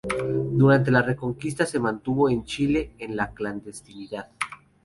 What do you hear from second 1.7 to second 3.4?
mantuvo en Chile en la